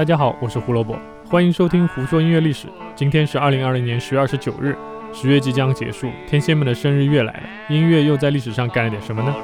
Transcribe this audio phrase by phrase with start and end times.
[0.00, 2.68] 大家好，我是胡萝卜，欢迎收听胡说音乐历史。
[2.96, 4.74] 今天是二零二零年十月二十九日，
[5.12, 9.34] 十月即将结束，天蝎们的生日月来了，音乐又在历史上干了点什么呢？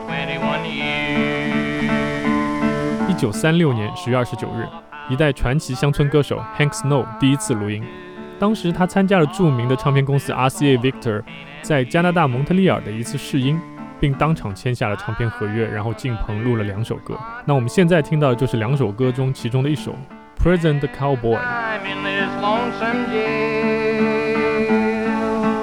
[3.07, 4.67] 一九三六年十月二十九日，
[5.11, 7.85] 一代传奇乡村歌手 Hank Snow 第一次录音。
[8.39, 11.23] 当时他参加了著名的唱片公司 RCA Victor
[11.61, 13.61] 在加拿大蒙特利尔的一次试音，
[14.01, 17.15] 并当场签下了唱片合约，然后进棚录了两首歌。
[17.45, 19.93] 那我们现在听到的就是两首歌中其中的一首
[20.47, 21.37] 《Present Cowboy》。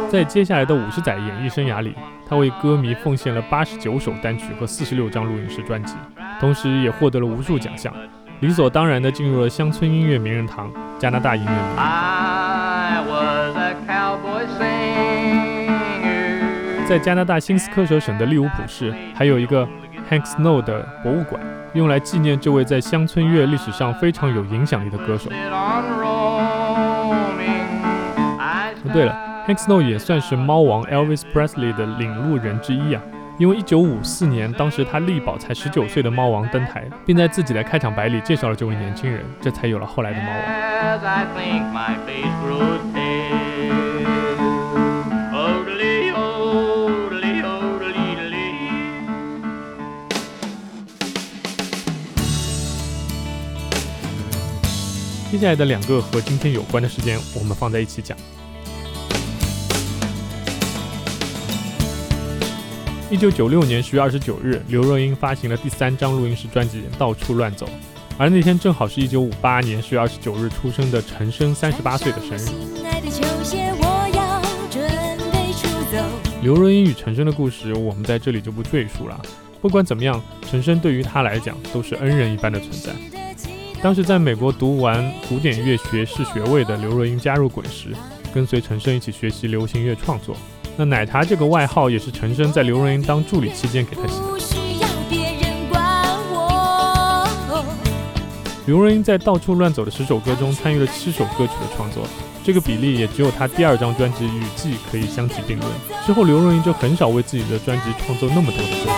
[0.09, 1.95] 在接下来的五十载演艺生涯里，
[2.27, 5.95] 他为歌迷奉献了八十九首单曲和四十六张录音室专辑，
[6.37, 7.93] 同时也获得了无数奖项，
[8.41, 10.69] 理所当然地进入了乡村音乐名人堂——
[10.99, 11.77] 加拿大音乐名人。
[16.85, 19.65] 在加拿大新斯科舍省的利物浦市，还有一个
[20.09, 21.41] Hank Snow 的博物馆，
[21.73, 25.29] 用来纪念这位在乡村乐历史上非常有影响力的歌手。
[28.91, 29.15] 对了。
[29.45, 33.01] Hank Snow 也算是猫王 Elvis Presley 的领路人之一啊，
[33.37, 40.39] 因为1954年，当时他力保才19岁的猫王登台，并在自己的开场白里介绍了这位年轻人，这才有了后来的猫王。
[55.33, 58.15] 接下来的两个和今天有关的时间，我们放在一起讲。
[63.09, 67.65] 一九九六年十月二十九日，刘若英发行了第三张录音室专辑《到处乱走》，
[68.15, 72.51] 而那天正好是一九五八年十月二十九日出生的陈升三十八岁的生日。
[76.43, 79.19] 刘若英与陈升的故事，我们在这里就不赘述了。
[79.59, 83.22] 不管怎么样，陈升对于他来讲都是恩人一般的存在。
[83.83, 87.89] 当时在美国读完古典乐学士学位的刘若英加入滚石，
[88.33, 90.37] 跟随陈升一起学习流行乐创作。
[90.77, 94.23] 那奶茶这个外号也是陈升在刘若英当助理期间给他起的。
[98.65, 102.07] 刘若英在到处乱走的十首歌中参与了七首歌曲的创作，
[102.41, 105.69] 这个比例也只有她第二张专辑《雨季》可以相提并论。
[106.05, 108.93] 之后刘若英就很少为自己的专辑创作那么多的歌。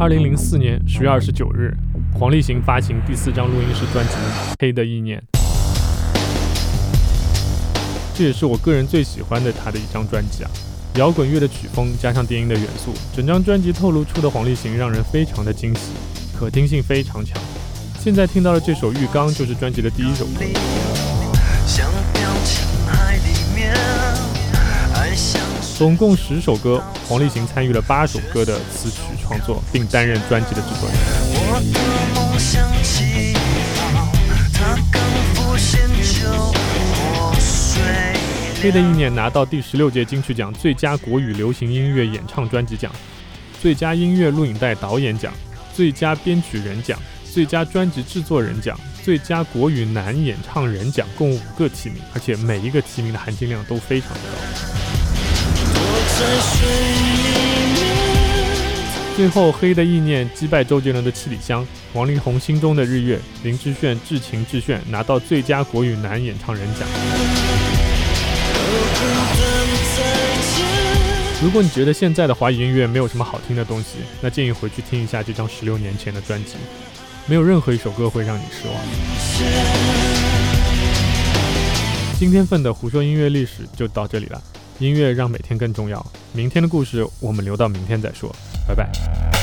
[0.00, 1.74] 二零零四年十月二十九日。
[2.14, 4.12] 黄立行发行第四张录音室专辑
[4.60, 5.20] 《黑的意念》，
[8.14, 10.50] 这也是我个人最喜欢的他的一张专辑啊！
[10.94, 15.92] 摇滚乐的曲风加上电音的元素，整张专辑透露出的黄立行让人非常的惊喜，
[16.38, 17.36] 可听性非常强。
[17.98, 20.44] 现在听到的这首《浴缸》就是专辑的第一首歌。
[25.78, 30.98] 总共十首歌，黄立行参与了八首歌的词曲创作，并担任专辑的制作人。
[38.60, 42.90] 黑的意念拿到第十六届金曲奖最佳国语流行音乐演唱专辑奖、
[43.62, 45.32] 最佳音乐录影带导演奖、
[45.72, 54.87] 最佳编曲人奖、最佳专辑制作人奖、最佳国语男演唱人奖，共五个提名，而且每一个提名的含金量都非常的高。
[59.16, 66.88] 最后，黑的意念击败周杰伦的七里香，王力宏心中的日月，林志炫至情至炫拿到最佳国语男演唱人奖。
[71.40, 76.54] 如果你觉得现在的华语音乐没有什么好听的东西，那建议回去听一下这张十六年前的专辑，
[77.26, 78.76] 没有任何一首歌会让你失望。
[82.18, 84.42] 今天份的胡说音乐历史就到这里了。
[84.78, 86.04] 音乐让每天更重要。
[86.32, 88.34] 明天的故事我们留到明天再说，
[88.66, 89.37] 拜拜。